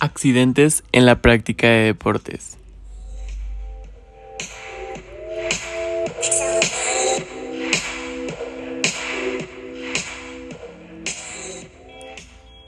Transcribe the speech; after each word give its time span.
Accidentes 0.00 0.84
en 0.92 1.06
la 1.06 1.20
práctica 1.20 1.66
de 1.66 1.86
deportes. 1.86 2.56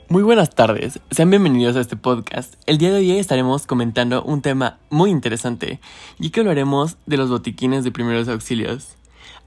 Muy 0.09 0.23
buenas 0.23 0.49
tardes, 0.49 0.99
sean 1.09 1.29
bienvenidos 1.29 1.77
a 1.77 1.79
este 1.79 1.95
podcast. 1.95 2.55
El 2.65 2.77
día 2.77 2.89
de 2.89 2.97
hoy 2.97 3.11
estaremos 3.11 3.65
comentando 3.65 4.23
un 4.23 4.41
tema 4.41 4.79
muy 4.89 5.09
interesante, 5.09 5.79
y 6.19 6.31
que 6.31 6.41
hablaremos 6.41 6.97
de 7.05 7.15
los 7.15 7.29
botiquines 7.29 7.85
de 7.85 7.93
primeros 7.93 8.27
auxilios. 8.27 8.97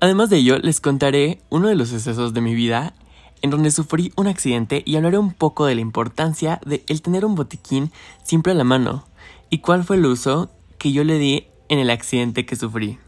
Además 0.01 0.30
de 0.30 0.38
ello, 0.38 0.59
les 0.59 0.80
contaré 0.80 1.42
uno 1.51 1.69
de 1.69 1.74
los 1.74 1.92
excesos 1.92 2.32
de 2.32 2.41
mi 2.41 2.55
vida 2.55 2.95
en 3.43 3.51
donde 3.51 3.70
sufrí 3.70 4.12
un 4.16 4.27
accidente 4.27 4.83
y 4.87 4.97
hablaré 4.97 5.19
un 5.19 5.33
poco 5.33 5.66
de 5.66 5.75
la 5.75 5.80
importancia 5.80 6.61
de 6.65 6.83
el 6.88 7.02
tener 7.02 7.25
un 7.25 7.34
botiquín 7.34 7.92
siempre 8.23 8.52
a 8.52 8.55
la 8.55 8.65
mano 8.65 9.05
y 9.51 9.59
cuál 9.59 9.84
fue 9.84 9.97
el 9.97 10.06
uso 10.06 10.51
que 10.79 10.92
yo 10.92 11.05
le 11.05 11.19
di 11.19 11.47
en 11.69 11.78
el 11.78 11.91
accidente 11.91 12.47
que 12.47 12.56
sufrí. 12.56 12.98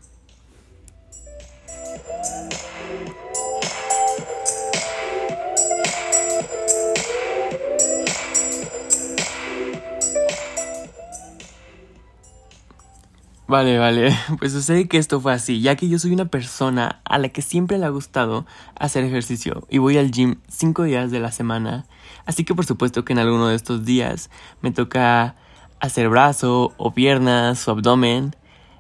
Vale, 13.48 13.78
vale. 13.78 14.16
Pues 14.38 14.52
sucede 14.52 14.88
que 14.88 14.98
esto 14.98 15.20
fue 15.20 15.32
así, 15.32 15.60
ya 15.60 15.76
que 15.76 15.88
yo 15.88 15.98
soy 16.00 16.12
una 16.12 16.24
persona 16.24 17.00
a 17.04 17.18
la 17.18 17.28
que 17.28 17.42
siempre 17.42 17.78
le 17.78 17.86
ha 17.86 17.90
gustado 17.90 18.44
hacer 18.78 19.04
ejercicio 19.04 19.66
y 19.70 19.78
voy 19.78 19.98
al 19.98 20.10
gym 20.10 20.36
cinco 20.48 20.82
días 20.82 21.12
de 21.12 21.20
la 21.20 21.30
semana. 21.30 21.86
Así 22.24 22.44
que 22.44 22.54
por 22.56 22.66
supuesto 22.66 23.04
que 23.04 23.12
en 23.12 23.20
alguno 23.20 23.46
de 23.46 23.54
estos 23.54 23.84
días 23.84 24.30
me 24.62 24.72
toca 24.72 25.36
hacer 25.78 26.08
brazo 26.08 26.74
o 26.76 26.92
piernas 26.92 27.68
o 27.68 27.70
abdomen. 27.70 28.34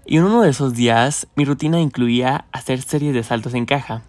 Y 0.04 0.16
en 0.16 0.24
uno 0.24 0.42
de 0.42 0.50
esos 0.50 0.74
días 0.74 1.28
mi 1.36 1.44
rutina 1.44 1.80
incluía 1.80 2.46
hacer 2.50 2.82
series 2.82 3.14
de 3.14 3.22
saltos 3.22 3.54
en 3.54 3.66
caja. 3.66 4.02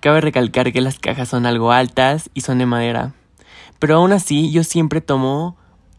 Cabe 0.00 0.22
recalcar 0.22 0.72
que 0.72 0.80
las 0.80 0.98
cajas 0.98 1.28
son 1.28 1.44
algo 1.44 1.70
altas 1.70 2.30
y 2.32 2.40
son 2.42 2.58
de 2.58 2.66
madera. 2.66 3.12
Pero 3.78 3.96
aún 3.96 4.12
así 4.12 4.50
yo 4.52 4.64
siempre 4.64 5.02
tomo 5.02 5.56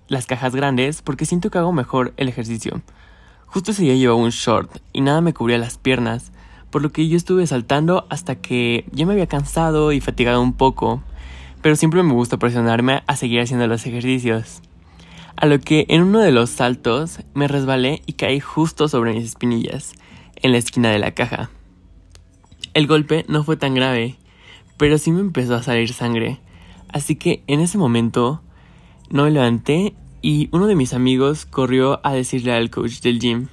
las 0.07 0.25
cajas 0.25 0.55
grandes 0.55 1.03
porque 1.03 1.25
siento 1.25 1.51
que 1.51 1.59
hago 1.59 1.73
mejor 1.73 2.13
el 2.17 2.27
ejercicio. 2.27 2.81
Justo 3.52 3.72
ese 3.72 3.81
día 3.81 3.95
llevaba 3.95 4.19
un 4.19 4.30
short 4.30 4.78
y 4.94 5.02
nada 5.02 5.22
me 5.22 5.33
cubría 5.33 5.58
las 5.58 5.80
piernas, 5.80 6.31
por 6.69 6.83
lo 6.83 6.92
que 6.92 7.08
yo 7.08 7.17
estuve 7.17 7.47
saltando 7.47 8.06
hasta 8.09 8.36
que 8.36 8.86
ya 8.91 9.08
me 9.08 9.14
había 9.14 9.25
cansado 9.25 9.91
y 9.91 10.02
fatigado 10.02 10.39
un 10.39 10.53
poco, 10.53 11.02
pero 11.64 11.75
siempre 11.75 12.03
me 12.03 12.14
gusta 12.14 12.38
presionarme 12.38 13.02
a 13.08 13.16
seguir 13.16 13.41
haciendo 13.41 13.66
los 13.66 13.88
ejercicios. 13.88 14.61
A 15.36 15.47
lo 15.47 15.59
que 15.59 15.88
en 15.89 16.03
uno 16.03 16.19
de 16.19 16.31
los 16.31 16.52
saltos 16.52 17.22
me 17.33 17.47
resbalé 17.47 18.03
y 18.06 18.14
caí 18.14 18.39
justo 18.39 18.88
sobre 18.88 19.14
mis 19.14 19.25
espinillas, 19.25 19.94
en 20.36 20.52
la 20.52 20.59
esquina 20.59 20.91
de 20.91 21.00
la 21.00 21.16
caja. 21.16 21.50
El 22.75 22.86
golpe 22.86 23.25
no 23.28 23.44
fue 23.44 23.58
tan 23.58 23.73
grave, 23.73 24.17
pero 24.78 25.00
sí 25.00 25.11
me 25.11 25.22
empezó 25.22 25.56
a 25.56 25.63
salir 25.63 25.91
sangre, 25.91 26.39
así 26.88 27.16
que 27.16 27.41
en 27.47 27.61
ese 27.61 27.80
momento 27.80 28.44
no 29.09 29.23
me 29.23 29.31
levanté 29.31 29.95
y 30.22 30.50
uno 30.52 30.67
de 30.67 30.75
mis 30.75 30.94
amigos 30.94 31.45
corrió 31.45 32.06
a 32.06 32.14
decirle 32.14 32.53
al 32.53 32.70
coach 32.70 33.02
del 33.02 33.20
gym, 33.20 33.48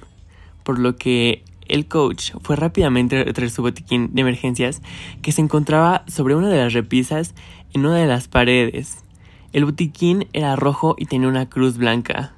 por 0.63 0.79
lo 0.79 0.95
que 0.95 1.43
el 1.67 1.87
coach 1.87 2.31
fue 2.41 2.55
rápidamente 2.55 3.19
a 3.19 3.33
traer 3.33 3.49
su 3.49 3.61
botiquín 3.61 4.09
de 4.13 4.21
emergencias 4.21 4.81
que 5.21 5.31
se 5.31 5.41
encontraba 5.41 6.03
sobre 6.07 6.35
una 6.35 6.49
de 6.49 6.57
las 6.57 6.73
repisas 6.73 7.35
en 7.73 7.85
una 7.85 7.97
de 7.97 8.07
las 8.07 8.27
paredes. 8.27 9.03
El 9.53 9.65
botiquín 9.65 10.27
era 10.33 10.55
rojo 10.55 10.95
y 10.97 11.05
tenía 11.05 11.27
una 11.27 11.49
cruz 11.49 11.77
blanca. 11.77 12.33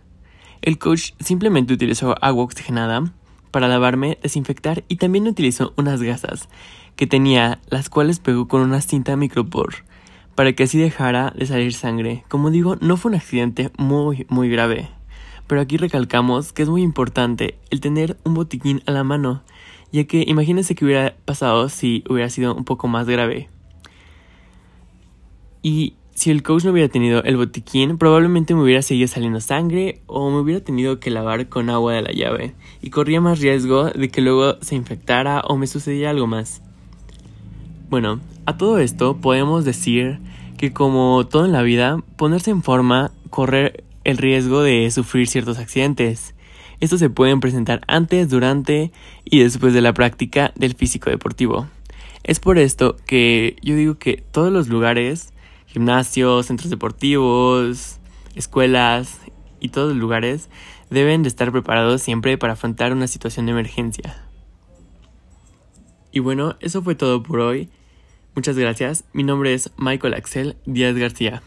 El 0.62 0.78
coach 0.78 1.12
simplemente 1.20 1.74
utilizó 1.74 2.16
agua 2.24 2.44
oxigenada 2.44 3.12
para 3.52 3.68
lavarme, 3.68 4.20
desinfectar 4.22 4.84
y 4.88 4.98
también 4.98 5.28
utilizó 5.28 5.74
unas 5.76 6.02
gasas 6.02 6.50
que 6.96 7.08
tenía, 7.08 7.60
las 7.70 7.90
cuales 7.90 8.20
pegó 8.20 8.48
con 8.48 8.62
una 8.62 8.82
cinta 8.82 9.16
micropor 9.16 9.89
para 10.40 10.54
que 10.54 10.64
así 10.64 10.78
dejara 10.78 11.34
de 11.36 11.46
salir 11.46 11.74
sangre. 11.74 12.24
Como 12.30 12.50
digo, 12.50 12.78
no 12.80 12.96
fue 12.96 13.10
un 13.10 13.16
accidente 13.16 13.72
muy, 13.78 14.26
muy 14.30 14.50
grave. 14.50 14.88
Pero 15.48 15.60
aquí 15.60 15.76
recalcamos 15.76 16.54
que 16.54 16.62
es 16.62 16.70
muy 16.70 16.82
importante 16.82 17.58
el 17.72 17.82
tener 17.82 18.16
un 18.24 18.36
botiquín 18.36 18.82
a 18.86 18.92
la 18.92 19.04
mano, 19.04 19.44
ya 19.92 20.06
que 20.06 20.24
imagínense 20.26 20.76
que 20.76 20.86
hubiera 20.86 21.14
pasado 21.26 21.68
si 21.68 22.06
hubiera 22.08 22.30
sido 22.30 22.56
un 22.56 22.64
poco 22.64 22.88
más 22.88 23.06
grave. 23.06 23.50
Y 25.62 25.96
si 26.16 26.32
el 26.32 26.42
coach 26.42 26.64
no 26.64 26.72
hubiera 26.72 26.88
tenido 26.88 27.22
el 27.24 27.36
botiquín, 27.36 27.98
probablemente 27.98 28.56
me 28.56 28.64
hubiera 28.64 28.82
seguido 28.82 29.10
saliendo 29.10 29.42
sangre 29.42 30.00
o 30.08 30.32
me 30.32 30.40
hubiera 30.40 30.64
tenido 30.64 31.02
que 31.02 31.12
lavar 31.12 31.50
con 31.50 31.70
agua 31.70 31.96
de 31.96 32.02
la 32.02 32.14
llave 32.14 32.56
y 32.82 32.92
corría 32.92 33.20
más 33.20 33.42
riesgo 33.42 33.90
de 33.90 34.08
que 34.08 34.22
luego 34.22 34.56
se 34.62 34.76
infectara 34.76 35.42
o 35.42 35.58
me 35.58 35.68
sucediera 35.68 36.12
algo 36.12 36.28
más. 36.28 36.62
Bueno, 37.90 38.22
a 38.46 38.56
todo 38.56 38.80
esto 38.80 39.18
podemos 39.18 39.66
decir 39.66 40.29
que 40.60 40.74
como 40.74 41.26
todo 41.26 41.46
en 41.46 41.54
la 41.54 41.62
vida, 41.62 42.04
ponerse 42.18 42.52
en 42.52 42.64
forma 42.64 43.14
correr 43.30 43.86
el 44.04 44.18
riesgo 44.18 44.62
de 44.62 44.92
sufrir 44.92 45.26
ciertos 45.30 45.58
accidentes. 45.58 46.36
Estos 46.82 47.00
se 47.00 47.10
pueden 47.10 47.40
presentar 47.40 47.80
antes, 47.88 48.28
durante 48.28 48.92
y 49.24 49.40
después 49.40 49.74
de 49.74 49.80
la 49.80 49.94
práctica 49.94 50.52
del 50.58 50.74
físico 50.74 51.10
deportivo. 51.10 51.70
Es 52.26 52.42
por 52.42 52.58
esto 52.58 52.98
que 53.06 53.56
yo 53.62 53.74
digo 53.78 53.96
que 54.00 54.22
todos 54.34 54.52
los 54.52 54.68
lugares, 54.68 55.32
gimnasios, 55.66 56.48
centros 56.48 56.70
deportivos, 56.70 58.02
escuelas 58.36 59.18
y 59.62 59.70
todos 59.70 59.88
los 59.88 59.98
lugares 59.98 60.50
deben 60.90 61.24
de 61.24 61.30
estar 61.30 61.54
preparados 61.54 62.02
siempre 62.02 62.38
para 62.38 62.54
afrontar 62.54 62.92
una 62.92 63.08
situación 63.08 63.46
de 63.46 63.54
emergencia. 63.54 64.26
Y 66.12 66.20
bueno, 66.20 66.58
eso 66.60 66.82
fue 66.82 66.96
todo 66.96 67.24
por 67.24 67.40
hoy. 67.40 67.70
Muchas 68.36 68.58
gracias. 68.58 69.04
Mi 69.14 69.24
nombre 69.24 69.54
es 69.54 69.72
Michael 69.78 70.14
Axel 70.14 70.56
Díaz 70.66 70.96
García. 70.96 71.42